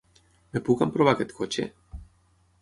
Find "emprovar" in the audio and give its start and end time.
0.85-1.13